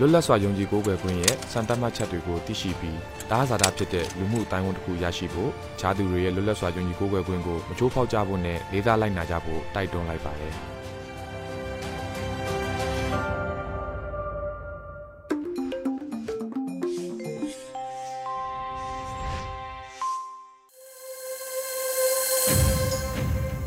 [0.00, 2.98] လွတ်လပ်စွာယုံကြည်ကိုးကွယ်ခွင့်ရဲ့စံသတ်မှတ်ချက်တွေကိုသိရှိပြီး
[3.30, 10.54] တားဇာတာဖြစ်တဲ့လူမှုအတိုင်းအဝန်တစ်ခုရရှိဖို့ခြားသူတွေရဲ့လွတ်လပ်စွာယုံကြည်ကိုးကွယ်ခွင့်ကိုမချိုးဖောက်ကြဖို့နဲ့လေးစားလိုက်နာကြဖို့တိုက်တွန်းလိုက်ပါတယ်။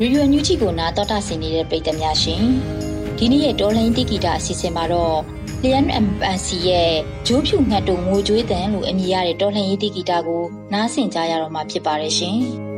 [0.00, 2.42] ရေဒီယိုညူချီကိုနားတော်တာဆင်နေတဲ့ပရိသတ်များရှင်။
[3.18, 6.92] ဒီနေ့ရဲ့တော်လိုင်းတိဂီတာအစီအစဉ်မှာတော့ လျန် MNC ရဲ့
[7.26, 10.42] ဂျိုးဖြူငှက်တုံငိုကြွေးတန်လို့အမည်ရတဲ့တော်လှန်ရေးတိဂီတာကို
[10.72, 12.38] နားဆင်ကြရတော့မှာဖြစ်ပါတယ်ရှင်။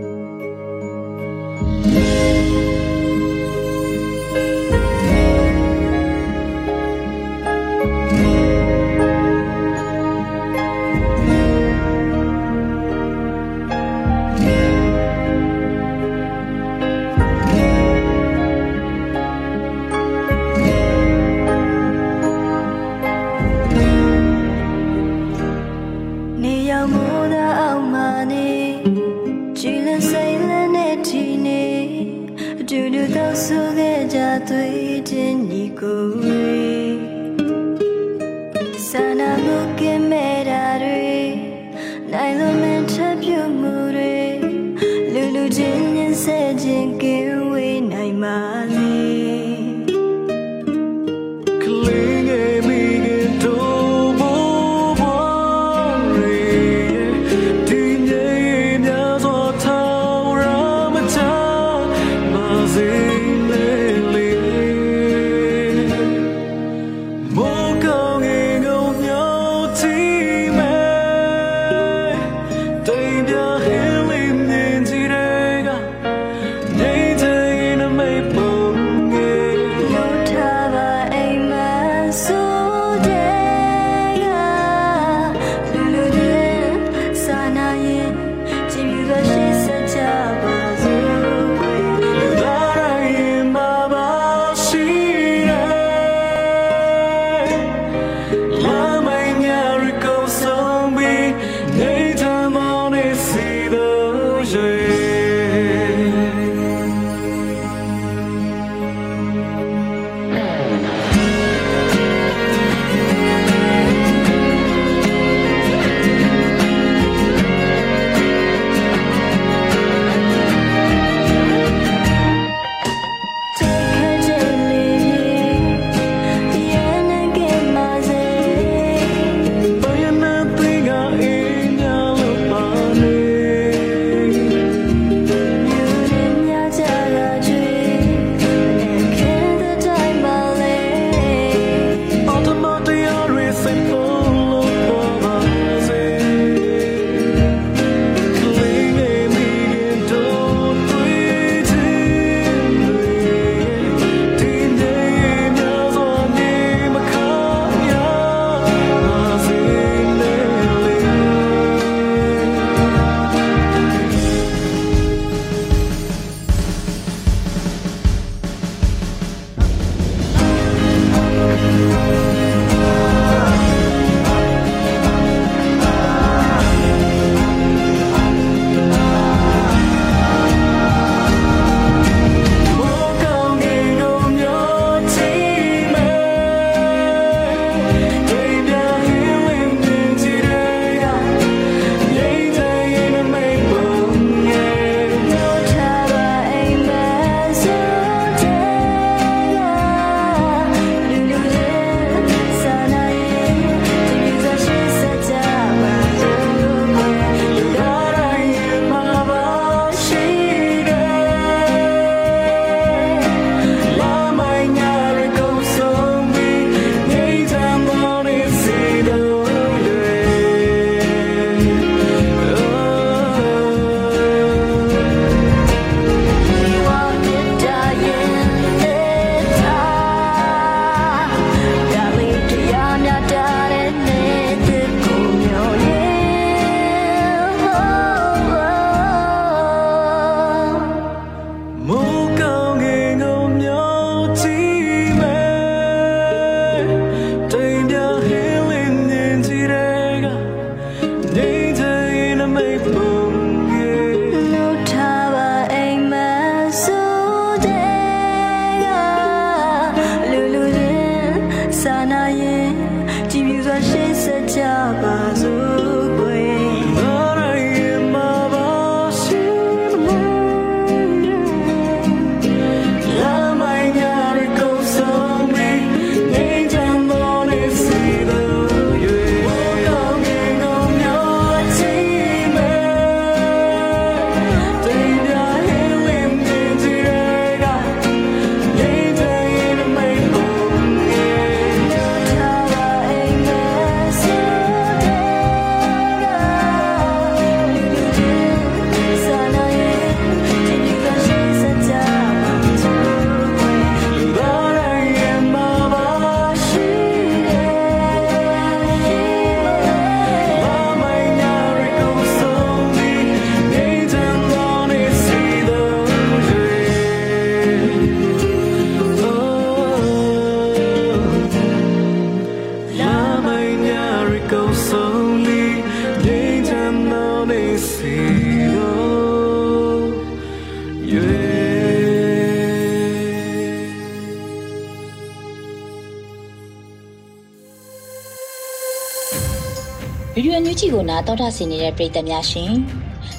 [341.27, 342.73] တော်တာဆင်နေတဲ့ပြည်သက်များရှင်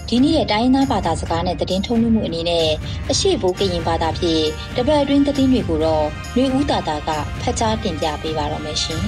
[0.08, 2.68] ဒီနေ့ရဲ့တိုင်းရင်းသားဘာသာစကားနဲ့သတင်းထုတ်လွှင့်မှုအနေနဲ့
[3.12, 7.10] အရှိဘိုးကရင်ဘာသာဖြင့်တပတ်အတွင်းသတင်းတွေကိုတော့နှွေဦးတာတာက
[7.42, 9.04] ဖတ်ကြားတင်ပြပေးပါတော့မယ်ရှင်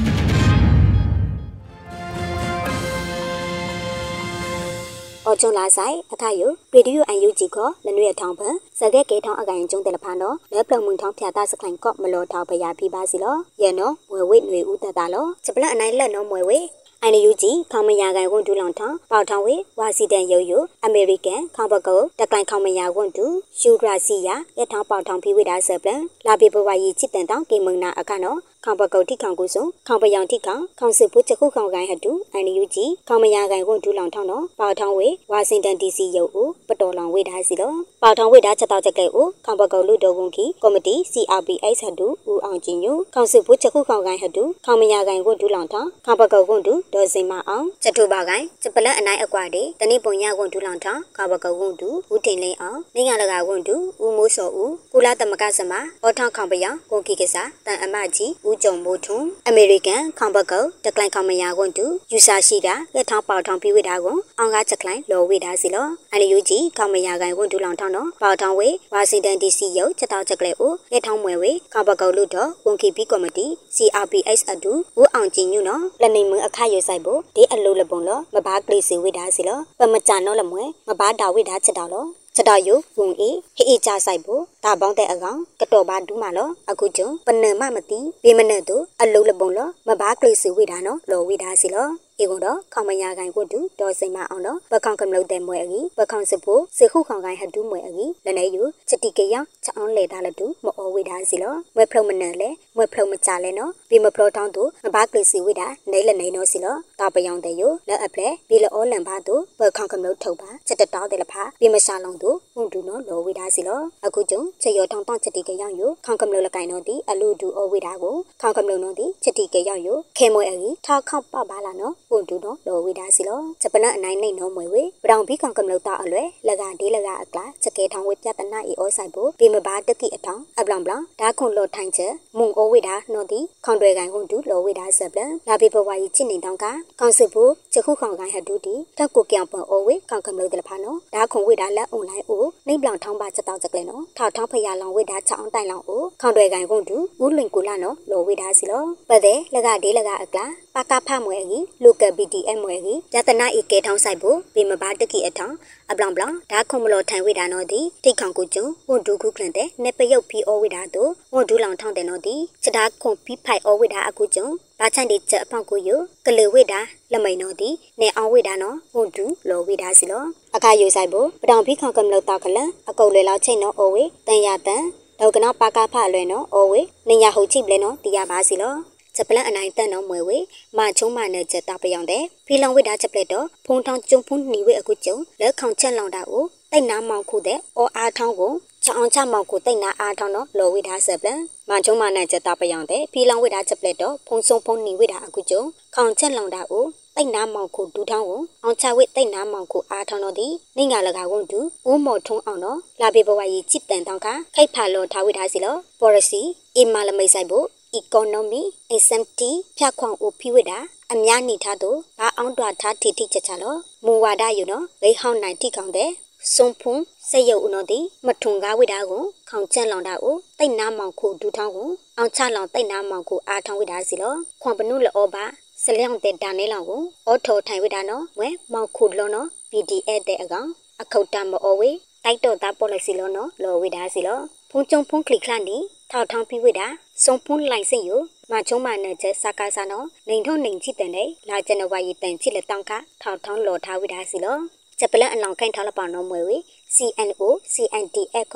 [5.27, 16.67] အချုံလာဆိုင်အထယုရေဒီယိုအန်ယူဂျီကိုနနွေထောင်ပန်စကဲကဲထောင်အကန်ကျုံတယ်လဖန်တော့လဲပလုံမှုန်ထောင်ဖြာတာစခိုင်ကော့မလောထောင်ပရာပြပါစီလောရဲနော်မွေဝိတ်နွေဦးတတာလောစပလန်အနိုင်လက်နော်မွေဝိတ်
[17.07, 23.25] အိုင်နယူဂျီခေါမယာကန်ဝန်ဒူလောင်ထောင်ပေါထောင်ဝေဝါစီတန်ယိုယိုအမေရိကန်ခေါပကုတ်တကလိုင်ခေါမယာဝန်ဒူ
[23.59, 55.73] ရှူဂရာစီယာရထောင်ပေါထောင်ဖိဝိဒါဆပလန်လာပေပဝါယီချစ်တန်တောင်ကေမုံနာအခါနော် ခေါပကုတ်တိခေါကုဆုံခေါပယောင်တိခေါခေါစစ်ဘူးချက်ခုခေါကိုင်ဟတူအိုင်နယူဂျီခေါမယာကန်ဝန်ဒူလောင်ထောင်နော်ပေါထောင်ဝေဝါရှင်တန်ဒီစီယိုဦးပတော်လောင်ဝေဒါစီလောပေါထောင်ဝေဒါချက်တောက်ချက်ကဲဦးခေါပကုတ်လူတော်ဝန်ခီကော်မတီ CRPS ဟတူဦးအောင်ကျင်ညူခေါစစ်ဘူးချက်ခုခေါကိုင်ဟတူခေါမယာကန်ဝန်ဒူလောင်ထောင်ခေါပကုတ်ဝန်ဒူဒေါ်စင်မအောင်ချက်ထူပါကိုင်ချက်ပလက်အနိုင်အကွာတေတနိပုံရဝန်ဒူလောင်ထောင်ခေါပကုတ်ဝန်ဒူဦးတင်လိန်အောင်နေငါလကဝန်ဒူဦးမိုးစောဦးကုလသမကစမ
[56.03, 82.05] အောထောင်ခေါပယောင်ကိုကီကစားတန်အမကြီးဦးကြုံမိုးထွန်းအမေရိကန်ခေါပကုတ်တကလိုင်ခေါမယာဝန်ဒူယူဆရှိတာလက်ထောင်ပေါထောင်ပြီးဝိတာကိုအောင်ကားချက်ကလိုင်လော်ဝိတာစီလောအန်ယူဂျီခေါမယာကိုင်ဝန်ဒူလောင်ထောင်တော့ပေါထောင်ဝေဝါရှင်တန်ဒီစီရုပ်ချက်တောက်ချက်ကလေးဦးလက်ထောင်မွေဝေခေါပကုတ်လို့တော့ဝန်ကီပီကော်မတီ CRPS အတူဦးအောင်ကြည်ညွနော်လက်နေမအခရွဆိုင်ဖို့ဒီအလိုလပုံလောမဘာကလေးစီဝိတာစီလောပမကြနော်လမွဲမဘာတာဝိတာချက်တော်လော
[82.37, 91.87] ချက်တော်ယုဝန်အေးဟိအေချဆိုင်ဖို့ဒါပေါင်းတဲ့အကောင်ကတော်ပါဒူးမလောအခုကျုံပနမမတိဘေမနဲ့တို့အလုံးလပုံလောမဘာကလေးစီဝိတာနော်လောဝိတာစီလော
[92.21, 136.65] ဧကုန်တော့ခေါမယာကိုင်ကိုတူဒေါ်စိမအောင်တော့ဘခေါင်ကမလို့တဲ့မွဲအကြီးဘခေါင်စဖို့စေခုခေါင်ကိုင်ဟတူးမွဲအကြီးလနေယူချက်တီကရချောင်းလေတာလတူမအောဝိတာစီလောမွဲဖလုံမနဲ့လဲမွဲဖလုံမကြလဲနော်ပြီးမဖလောတောင်းသူမဘာကလေးစီဝိတာနေလနေနော်စီလောတာပယောင်တဲ့ယူလက်အပလက်ပြီးလောလန်ပါသူဘခေါင်ကမလို့ထုတ်ပါချက်တတောင်းတယ်လဖာပြီးမရှာလုံးသူဟုန်တူနော်လောဝိတာစီလောအခုကျုံချက်ရောတောင်းတောင်းချက်တီကရယူခေါင်ကမလို့လကိုင်နော်ဒီအလူတူအဝိတာကိုခေါင်ကမလို့နော်ဒီချက်တီကရယူခဲမွဲအကြီးထောက်ခေါပပါလာနော်ဟုန်တူနော်လောဝိဒါစီလောဂျပနအနိုင်နိုင်နော်မွေဝေပရောင်ဘီကောင်ကမလို့တာအလွဲလကဒေးလကအကလာချက်ကဲထောင်ဝေပြတနာဤဩဆိုင်ဖို့ပေမဘာတကိအထောင်အပလောင်ပလောင်ဒါခွန်လောထိုင်ချက်မုံဩဝိဒါနော်ဒီခေါန်တွေကန်ဟွန်တူလောဝိဒါဆပ်လလာပေပဝါယီချစ်နေတောင်းက
[136.99, 150.45] ကောင်စစ်ဖို့ချက်ခုခေါင်ကန်ဟတူတီတက်ကိုကြောင်ပွန်ဩဝေကောင်ကမလို့တလဖာနော်ဒါခွန်ဝိဒါလက်အွန်လိုင်းအိုနှိမ့်ပလောင်ထောင်းပါချက်တောက်ချက်ကလဲနော်ထောက်ထောင်းဖရလောင်ဝိဒါချောင်းတိုင်လောင်အိုခေါန်တွေကန်ဟွန်တူဦးလွင်ကူလာနော်လောဝိဒါစီလောပတဲ့လကဒေးလကအကလာ
[150.75, 155.55] ပါကဖမွဲကြီး local BDM မွဲကြီးယတနာဤကဲထောင်းဆိုင်ဖို့ပေမဘာတကိအထောင်း
[155.91, 164.47] အပလောင်ပလောင်ဒါခုံမလို့ထိုင်ဝိတာနော်ဒီတိတ်ခေါင်ကိုကျုံဝန်ဒူခုကလန်တဲ့နေပယုတ်ဖီဩဝိတာတို့ဝန်ဒူလောင်ထောင်းတဲ့နော်ဒီစတာခုံဖီဖိုက်ဩဝိတာအခုကျုံ
[164.79, 165.89] ဘာချန်ဒီချက်အဖောက်ကိုယ
[166.25, 166.79] ကလေဝိတာ
[167.13, 170.23] လမိန်နော်ဒီနေအောင်ဝိတာနော်ဝန်ဒူလောဝိတာစီလော
[170.55, 174.83] အခါယူဆိုင်ဖို့ပတောင်ဖီခေါင်ကမလို့တောက်ကလန်အကုတ်လေလောက်ချိန်နော်ဩဝိတန်ရတန်
[175.19, 178.75] ဒေါကနာပါကာဖအလွဲနော်ဩဝိနေရဟုတ်ချိပလဲနော်တီရပါစီလော
[179.15, 180.37] ချက်ပလန်အနိုင်တန်တော့မွေဝေ
[180.77, 195.63] မချုံမနဲ့ချက်တာပယောင်တဲ့ဖီလောင်ဝိတာချက်ပလက်တော့ဖုံထောင်ကျုံဖုံနီဝေအခုကျုံလက်ခေါင်ချက်လောင်တာကိုတိတ်နာမောင်ခုတဲ့အော်အားထောင်းကိုချောင်းချမောင်ကိုတိတ်နာအားထောင်းတော့လော်ဝိတာဆက်ပလန်မချုံမနဲ့ချက်တာပယောင်တဲ့ဖီလောင်ဝိတာချက်ပလက်တော့ဖုံဆုံဖုံနီဝိတာအခုကျုံ
[195.95, 200.47] ခေါင်ချက်လောင်တာကိုတိတ်နာမောင်ကိုဒူထောင်းကိုအောင်ချဝိတိတ်နာမောင်ကိုအားထောင်းတော့ဒီ
[200.77, 206.41] နေငါလကဝွန်ဒူဦးမော်ထုံးအောင်တော့လာပေဘဝကြီးချစ်တန်တောင်းခခိတ်ဖာလောထားဝိထားစီလော policy
[206.77, 207.65] အီမာလမိတ်ဆိုင်ဖို့
[207.99, 208.61] economy
[209.03, 209.41] SMT
[209.77, 210.79] ဖြတ်ခွန်ဦးဖိဝိတာ
[211.13, 216.09] အများနေထားသူဘာအောင်တွာထားထိထိချက်ချလောမူဝါဒယူနော်ဂိဟောင်းနိုင်ထိခေါင်တဲ့
[216.53, 216.95] စုံဖုံ
[217.29, 225.45] စေယုတ်ဦးနော်ဒီမထုံကားဝိတာကိုခေါင်ချက်လောင်တာကိုတိတ်နာမောင်ခုဒူထောင်းကိုအောင်ချလောင်တိတ်နာမောင်ခုအားထောင်းဝိတာစီလောခွန်ပနုလောဘာ
[225.83, 230.69] စလျောင်းတဲ့ဒါနေလောင်ကိုအော်ထောထိုင်ဝိတာနော်ဝဲမောင်ခုလောနော် PDF တဲ့အကောင်
[231.01, 231.89] အခုတ်တမအော်ဝေ
[232.23, 234.39] တိုက်တော့တာပေါ်လိုက်စီလောနော်လောဝိတာစီလော
[234.71, 235.77] ဖုံကျုံဖုံခလိခလန်ဒီ
[236.11, 236.87] ထောက်ထောင်းပြီးဝိတာ
[237.23, 238.09] စုံဖုံလိုက်စိယ
[238.51, 244.57] မချုံမနဲ့ချက်စကားစားနော်နေထုံနေချစ်တဲ့လေလာကျနဝါရီတန်ချစ်လက်တောင်းကထောက်ထောင်းလော်ထားဝိတာစီလော
[244.99, 246.57] ချက်ပလက်အလောင်ခိုင်ထားလပါနော်မွေဝေ
[246.95, 247.41] CNO
[247.73, 248.55] CND အခ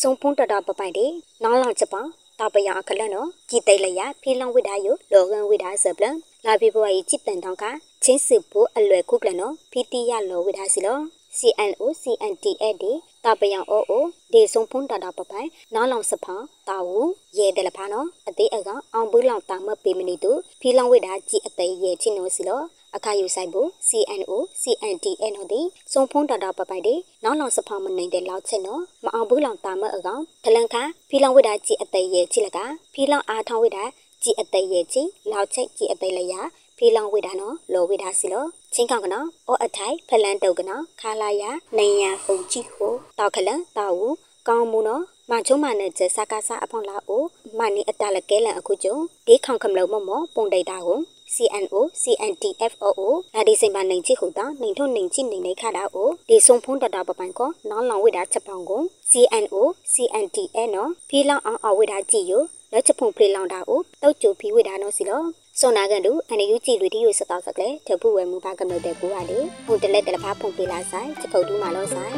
[0.00, 1.06] စုံဖုံတတာပပိုင်ဒီ
[1.42, 2.04] နောင်းလောင်ချက်ပေါ
[2.38, 7.64] တာပယအခလန်နော်ကြည်တိတ်လရဖီလောင်ဝိတာယလောကန်ဝိတာဆပလန်လာပြဘဝကြီးချစ်တန်တောင်းက
[8.04, 10.98] ချင်းစစ်ဖို့အလွယ်ခုကလနော်ဖီတီရလောဝိတာစီလော
[11.38, 12.92] CNO CNTA ဒီ
[13.24, 16.34] တာပယံအိုအိုဒေဆုံဖုန်တာတာပပိုင်နားလောင်စဖာ
[16.68, 17.00] တာဝူ
[17.38, 22.60] ရဲတယ်လဖာနော်အသေးအကောင်အောင်ဘူးလောင်တာမပေမနီတူဖီလောင်ဝိတာကြည်အသေးရဲချင်းနိုစီလော
[22.96, 25.60] အခါယူဆိုင်ဘူး CNO CNTA နော်ဒီ
[25.92, 32.58] စုံဖုံးတာတာပပိုင်ဒီနောက်လောင်စဖာမနေတဲ့လောက်ချက်နော်မအောင်ဘူးလောင်တာမအကောင်ထလန်ခါဖီလောင်ဝိတာကြည်အသေးရဲချိလက
[32.94, 33.84] ဖီလောင်အားထောင်းဝိတာ
[34.22, 36.34] ကြည်အသေးရဲချိလောက်ချက်ကြည်အသေးလရ
[36.80, 44.14] ဖဖီလောင်ဝိဒါနော်လောဝိဒါစီလောချင်းကောင်ကနော်အောအထိုင်ဖလန်တုတ်ကနော်ခါလာယာနေယံဟုန်ကြည့်ဟိုတောက်ခလန်တောက်ဦး
[44.48, 47.22] ကောင်းမှုနော်မချုံမနဲ့ကျစကားစားအဖောင်းလာအို
[47.58, 50.98] မနီအတလကဲလန်အခုကျုံဒီခေါင်ခမလုံမမောပုံတိတ်တာကို
[51.34, 53.00] CNO CNTFOO
[53.34, 59.56] လာဒီစိန်ပါနိုင်ချိခုတာနိုင်ထုံနိုင်ချိနိုင်နေခါတာအိုဒီဆုံဖုံးတတာပပိုင်ကောနောင်းလောင်ဝိတာချက်ပောင်းကို CNO
[59.92, 62.32] CNTA နော်ဖီလောင်အောင်အဝိတာကြည့်ယ
[62.72, 65.22] လက်ချက်ဖုံဖလီလောင်တာအိုတောက်ကျူဖီဝိတာနော်စီလော
[65.62, 72.14] စွန်နာကန်တူအန်ယူကြည့်လူတီယူစတောက်စကလေတပူဝဲမူပါကမတဲ့ကူဟာလေဟိုတလက်တလဖာဖုံပေးလာဆိုင်ချက်ဖုတ်တူးမာလို့ဆိုင်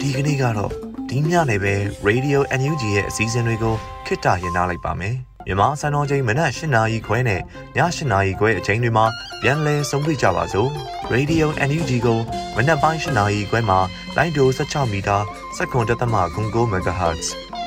[0.00, 0.72] ဒီကနေ့ကတော့
[1.08, 1.74] ဒီညနေပဲ
[2.08, 3.74] Radio NUG ရဲ့အစည်းအဝေးကို
[4.06, 5.14] ခਿੱတရနာလိုက်ပါမယ်
[5.46, 7.42] မြန်မာစံတော်ချိန်မနက်၈နာရီခွဲနဲ့ည
[7.76, 9.06] ၈နာရီခွဲအချိန်တွေမှာ
[9.42, 10.70] ပြန်လည်ဆုံးဖြတ်ကြပါစို့
[11.14, 12.18] Radio NUG ကို
[12.56, 13.78] မနက်ပိုင်း၈နာရီခွဲမှာ
[14.16, 15.16] လိုင်းဒို16မီတာ
[15.56, 17.28] စက္ကန့်တသမ9 MHz